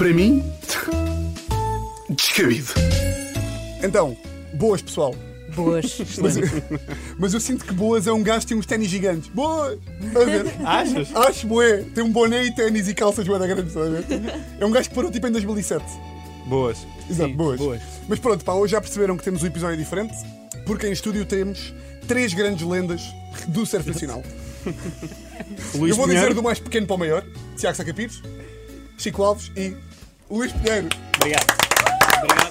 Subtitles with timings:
[0.00, 0.42] Para mim,
[2.08, 2.72] descabido.
[3.82, 4.16] Então,
[4.54, 5.14] boas, pessoal.
[5.54, 5.98] Boas.
[6.22, 6.36] Mas,
[7.18, 9.28] mas eu sinto que boas é um gajo que tem uns ténis gigantes.
[9.28, 9.78] Boas!
[10.00, 10.46] Estás a ver?
[10.64, 11.14] Achas?
[11.14, 11.82] Acho boé.
[11.94, 14.06] Tem um boné e ténis e calças boa da grande, estás a ver?
[14.58, 15.84] É um gajo que parou tipo em 2007.
[16.46, 16.78] Boas.
[17.10, 17.60] Exato, Sim, boas.
[17.60, 17.82] boas.
[18.08, 20.14] Mas pronto, pá, hoje já perceberam que temos um episódio diferente,
[20.64, 21.74] porque em estúdio temos
[22.08, 23.02] três grandes lendas
[23.48, 24.22] do surf nacional.
[25.74, 26.28] Luís eu vou Pinheiro.
[26.28, 27.22] dizer do mais pequeno para o maior:
[27.58, 28.22] Tiago Sacapires,
[28.96, 29.76] Chico Alves e
[30.30, 30.88] Luís Pinheiro.
[31.16, 31.46] Obrigado.
[32.22, 32.50] Obrigado.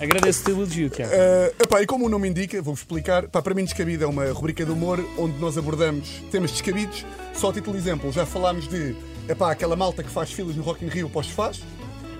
[0.00, 1.12] Agradeço-te o elogio, Tiago.
[1.12, 3.28] Uh, epá, e como o nome indica, vou-vos explicar.
[3.28, 7.04] Pá, para mim, Descabido é uma rubrica de humor onde nós abordamos temas descabidos.
[7.34, 8.96] Só a título de exemplo, já falámos de
[9.28, 11.60] epá, aquela malta que faz filas no Rock in Rio para os faz.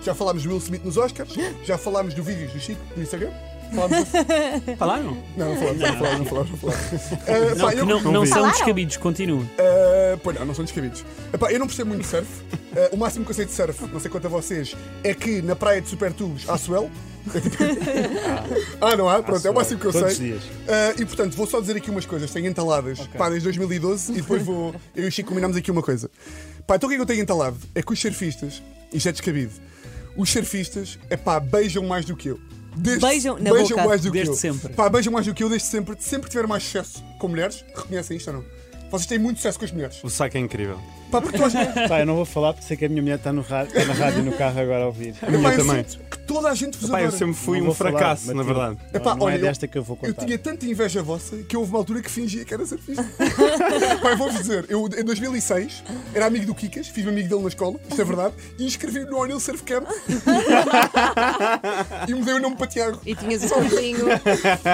[0.02, 1.32] Já falámos do Will Smith nos Oscars.
[1.64, 3.30] Já falámos do vídeos do Chico no Instagram.
[3.74, 4.76] Falámos do...
[4.76, 5.16] Falaram?
[5.36, 6.50] Não, não falámos, não falámos, não falámos.
[6.50, 7.12] Não, falámos.
[7.12, 9.40] Uh, Não, pá, que eu- não, não são descabidos, continuo.
[9.42, 9.46] Uh,
[10.22, 11.04] pois não, não são descabidos.
[11.32, 12.26] Epá, eu não percebo muito de surf.
[12.52, 15.42] Uh, o máximo que eu sei de surf, não sei quanto a vocês, é que
[15.42, 16.90] na praia de Supertubos há swell.
[18.80, 19.22] ah, não há?
[19.22, 20.28] Pronto, é o máximo que eu Todos sei.
[20.30, 20.42] dias.
[20.42, 22.30] Uh, e portanto, vou só dizer aqui umas coisas.
[22.30, 24.74] Tenho entaladas pá, desde 2012 e depois vou.
[24.94, 26.10] Eu e o Chico combinamos aqui uma coisa.
[26.66, 27.56] Pá, então o que é que eu tenho entalado?
[27.74, 28.62] É que os surfistas,
[28.92, 29.52] isto é descabido,
[30.16, 32.40] os surfistas, é pá, beijam mais do que eu.
[32.76, 33.88] Desde, Beijam na beijam boca.
[33.88, 34.54] mais do Desde que eu.
[34.54, 34.72] sempre.
[34.74, 35.96] Pá, beijam mais do que eu desde sempre.
[35.98, 37.64] Sempre tiveram mais sucesso com mulheres.
[37.74, 38.44] Reconhecem isto ou não?
[38.90, 40.02] Vocês têm muito sucesso com as mulheres.
[40.02, 40.78] O saco é incrível.
[41.10, 41.88] Pá, porque tu achas.
[41.88, 43.92] Pá, eu não vou falar porque sei que a minha mulher está no rádio, está
[43.92, 45.14] na rádio e no carro agora a ouvir.
[45.22, 45.84] A minha Epá, eu também.
[45.84, 47.18] sinto que toda a gente vos Pá, eu adora.
[47.18, 48.58] sempre fui Não um vou falar, fracasso, na Matilde.
[48.60, 48.78] verdade.
[48.94, 50.26] Epá, não olha, é eu- desta que eu vou Eu contar.
[50.26, 53.04] tinha tanta inveja vossa que houve uma altura que fingia que era surfista.
[54.02, 55.82] Pai, vou-vos dizer, eu em 2006
[56.14, 59.18] era amigo do Kikas, fiz-me amigo dele na escola, isto é verdade, e inscrevi-me no
[59.18, 59.86] O'Neill Surf Camp
[62.08, 63.00] e mudei o nome para Tiago.
[63.04, 64.06] E tinhas o carrinho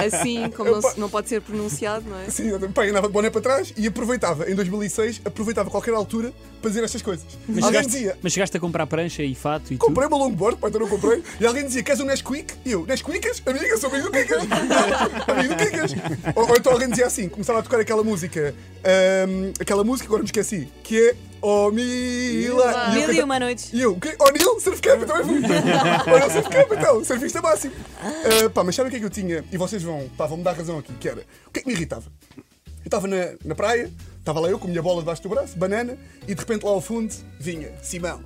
[0.05, 2.29] assim, como não, se- não pode ser pronunciado, não é?
[2.29, 2.73] Sim, exatamente.
[2.73, 6.26] Pai, andava de boné para trás e aproveitava, em 2006, aproveitava qualquer altura
[6.61, 7.25] para dizer estas coisas.
[7.47, 9.87] Mas alguém chegaste, dizia, mas chegaste a comprar prancha e fato e tudo?
[9.87, 12.53] comprei uma longboard, pai, então não comprei, e alguém dizia, queres um Nesquik?
[12.65, 13.41] E eu, Nesquikas?
[13.45, 14.43] Amiga, sou amigo do Kikas.
[15.27, 15.91] amigo do Kikas.
[16.35, 20.23] Ou, ou então alguém dizia assim, começava a tocar aquela música, ahm, aquela música, agora
[20.23, 22.91] me esqueci, que é Oh Mila.
[22.93, 23.71] Mil e uma noites.
[23.71, 24.15] E eu, o quê?
[24.19, 25.37] O'Neill, surf camp, também fui.
[26.11, 27.73] O'Neill, surf camp, então, surfista máximo.
[28.01, 29.43] Ah, pá, mas sabe o que é que eu tinha?
[29.51, 31.67] E vocês vão, pá, vão me dar razão aqui, que era, o que é que
[31.67, 32.11] me irritava?
[32.35, 32.43] Eu
[32.85, 33.91] estava na, na praia,
[34.27, 36.71] estava lá eu com a minha bola debaixo do braço, banana, e de repente lá
[36.71, 38.21] ao fundo vinha Simão,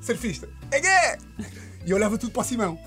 [0.00, 0.48] surfista.
[0.70, 1.18] É que?
[1.84, 2.78] E eu olhava tudo para o Simão.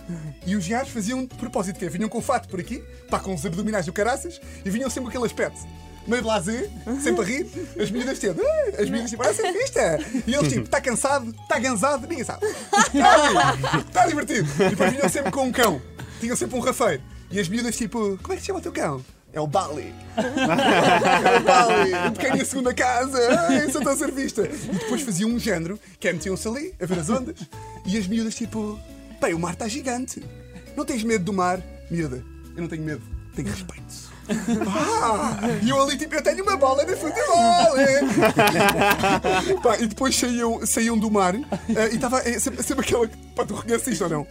[0.43, 3.19] E os gajos faziam de propósito, que é, vinham com o fato por aqui, pá,
[3.19, 5.59] com os abdominais do caraças, e vinham sempre com aquele aspecto.
[6.07, 6.67] Meio blasé,
[7.03, 7.47] sempre a rir,
[7.79, 9.99] as meninas tendo, "Ah", as meninas tipo, ah, surfista!
[10.25, 12.45] E eles tipo, está cansado, está gansado, ninguém sabe.
[12.45, 14.49] Está divertido.
[14.65, 15.81] E depois vinham sempre com um cão,
[16.19, 17.03] tinham sempre um rafeiro.
[17.29, 19.03] E as miúdas tipo, como é que se chama o teu cão?
[19.35, 19.93] É o Bali.
[20.15, 23.19] É o Bali, o pequeno e a segunda casa.
[23.49, 24.47] Ai, sou tão servista.
[24.47, 27.35] E depois faziam um género, que é metiam-se ali a ver as ondas.
[27.85, 28.79] E as miúdas tipo,
[29.21, 30.23] bem, o mar está gigante.
[30.77, 31.61] Não tens medo do mar?
[31.91, 32.23] Miúda,
[32.55, 33.03] eu não tenho medo,
[33.35, 34.14] tenho respeito.
[34.67, 37.77] Ah, e eu ali tipo, eu tenho uma bola de futebol.
[37.77, 38.01] é.
[39.61, 43.07] Pá, e depois saíam, saíam do mar eh, e estava é, sempre, sempre aquela.
[43.35, 44.27] Pá, tu reconheces isto ou não?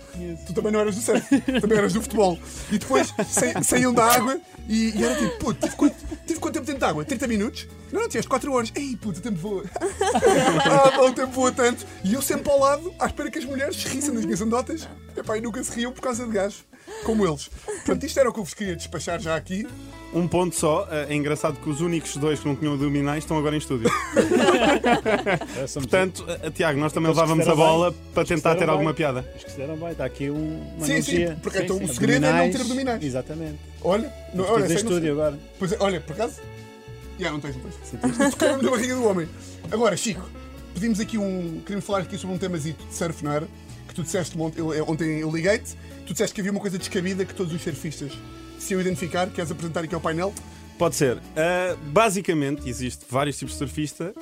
[0.46, 2.38] Tu também não eras do surf, também eras do futebol.
[2.70, 4.38] E depois sa- saíam da água
[4.68, 5.96] e, e era tipo, puto, tive quanto,
[6.26, 7.04] tive quanto tempo dentro de água?
[7.04, 7.68] 30 minutos?
[7.92, 8.72] Não, não, tiveste 4 horas.
[8.74, 9.64] Ei, puto, o tempo voa.
[9.80, 11.86] ah, pá, o tempo voa tanto.
[12.02, 14.88] E eu sempre ao lado, à espera que as mulheres se rissem das minhas andotas.
[15.16, 16.64] Epá, e nunca se riam por causa de gajos,
[17.04, 17.48] como eles.
[17.64, 19.66] Portanto, isto era o que eu vos queria despachar já aqui.
[20.12, 23.36] Um ponto só, eh, é engraçado que os únicos dois que não tinham abdominais estão
[23.38, 23.90] agora em estúdio.
[25.56, 28.00] É, Portanto, eh, Tiago, nós também levávamos a bola bem.
[28.14, 28.96] para tentar ter deram alguma bem.
[28.98, 29.28] piada.
[29.36, 31.38] Os que se deram bem, está aqui um, uma Sim, sim, analogia.
[31.42, 31.84] porque Sim, então sim.
[31.84, 33.02] o segredo é não ter Abdominais.
[33.04, 33.58] Exatamente.
[33.82, 35.38] Olha, não, Olha, sei, estúdio agora.
[35.58, 36.40] Pois é, olha, por acaso.
[37.18, 38.30] Já, não tens, não tens.
[38.34, 39.28] Tocaram na barriga do homem.
[39.70, 40.28] Agora, Chico,
[40.74, 41.60] pedimos aqui um.
[41.60, 43.48] Queríamos falar aqui sobre um temazito de surf, não era?
[43.94, 46.76] Que tu disseste ontem, eu, eu- ontem eu liguei-te, tu disseste que havia uma coisa
[46.76, 48.10] descabida que todos os surfistas
[48.58, 49.30] se iam identificar.
[49.30, 50.34] Queres apresentar aqui ao painel?
[50.76, 51.18] Pode ser.
[51.18, 54.12] Uh, basicamente, existe vários tipos de surfista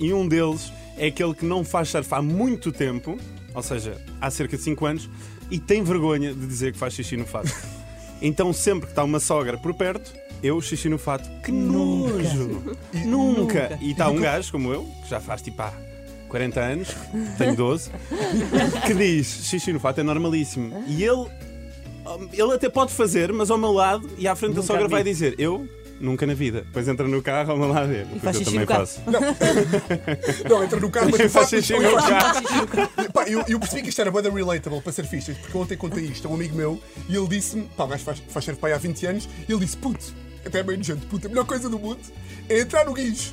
[0.00, 3.16] e um deles é aquele que não faz surf há muito tempo,
[3.54, 5.08] ou seja, há cerca de 5 anos,
[5.48, 7.48] e tem vergonha de dizer que faz xixi no fato.
[8.20, 10.12] então, sempre que está uma sogra por perto,
[10.42, 11.30] eu xixi no fato.
[11.44, 12.76] Que nojo!
[13.06, 13.78] Nunca!
[13.80, 15.72] E está um gajo como eu, que já faz tipo há
[16.32, 16.88] 40 anos,
[17.36, 17.90] tenho 12,
[18.86, 20.82] que diz xixi no fato é normalíssimo.
[20.88, 21.26] E ele,
[22.32, 25.02] ele até pode fazer, mas ao meu lado e à frente da Nunca sogra vai
[25.02, 25.14] admite.
[25.14, 25.68] dizer eu.
[26.00, 26.62] Nunca na vida.
[26.62, 28.08] Depois entra no carro ao meu lado dele.
[28.20, 28.86] faz eu também no carro.
[28.86, 29.00] faço.
[30.48, 33.12] Não, entra no carro, mas faz fazes xixi no carro.
[33.12, 36.02] Pá, eu, eu percebi que isto era bué da relatable para surfistas, porque ontem contei
[36.06, 38.72] isto a um amigo meu e ele disse-me, pá, o gajo faz, faz surf pai
[38.72, 40.04] há 20 anos, e ele disse, puto,
[40.44, 42.00] até é bem nojento, puto, a melhor coisa do mundo
[42.48, 43.32] é entrar no guincho,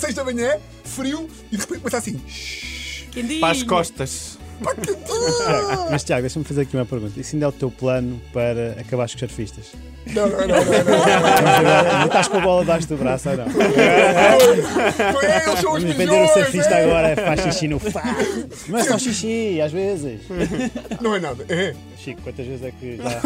[0.00, 3.40] 6 da manhã, frio, e de repente começa assim, "Shhh." Quentinho.
[3.40, 4.38] Para as costas.
[4.60, 7.18] Tiago, mas Tiago, deixa-me fazer aqui uma pergunta.
[7.18, 9.72] Isso ainda é o teu plano para acabar com os surfistas?
[10.06, 10.46] Não, não, não,
[11.98, 12.06] não.
[12.06, 13.46] estás com a bola debaixo do braço ou não?
[13.50, 13.64] Foi
[15.24, 16.30] eles, são os Vamos vender o melhores.
[16.32, 16.84] surfista é.
[16.84, 18.06] agora, faz xixi no fato.
[18.76, 20.20] É só xixi, às vezes.
[21.00, 21.44] Não é nada.
[21.48, 21.74] É.
[21.96, 23.20] Chico, quantas vezes é que já.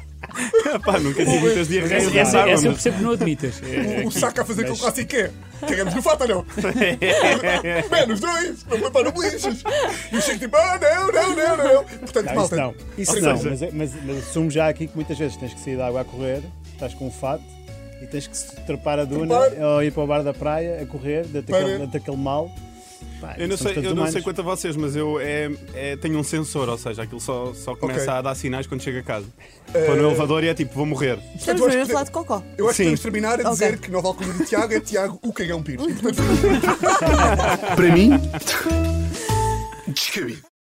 [0.84, 2.52] Pá, nunca tive muitas diarreias Essa, nessa água.
[2.52, 3.60] essa eu percebo que não admitas.
[4.04, 5.30] O, o saco a fazer com o clássico que é.
[5.60, 6.46] Cagamos no fato ou não?
[7.90, 8.64] Menos dois.
[8.68, 9.62] Não foi para no lixos.
[10.12, 11.84] E o Chico tipo, ah, não, não, não, não.
[11.84, 12.56] Portanto, Não, isso malta.
[12.56, 12.74] não.
[12.98, 15.54] Isso Ou não, seja- mas, é- mas, mas assumo já aqui que muitas vezes tens
[15.54, 16.42] que sair da água a correr,
[16.72, 17.42] estás com um fato
[18.02, 19.66] e tens que se trepar a duna Trepar.
[19.66, 22.50] ou ir para o bar da praia a correr, dentro Para- daquele, dentro daquele mal.
[23.20, 26.18] Pá, Eu não sei, eu não sei quanto a vocês, mas eu é, é- tenho
[26.18, 28.12] um sensor, ou seja, aquilo só, só começa Ok.
[28.12, 29.26] a dar sinais quando chega a casa.
[29.68, 31.16] Estou no elevador e é tipo, vou morrer.
[31.16, 32.42] Portanto, Estamos eu acho que- falar de cocó.
[32.58, 32.82] Eu acho que Sim.
[32.84, 33.78] podemos terminar a dizer Ok.
[33.78, 35.86] que Nova Alcunha de Tiago é Tiago o cagão pires.
[36.00, 36.22] Portanto,
[37.76, 38.10] Para mim,
[39.88, 40.42] descabido.